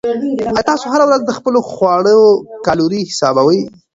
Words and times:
آیا 0.55 0.67
تاسو 0.69 0.85
هره 0.93 1.05
ورځ 1.07 1.21
د 1.25 1.31
خپلو 1.37 1.59
خواړو 1.71 2.19
کالوري 2.65 3.01
حسابوئ؟ 3.09 3.59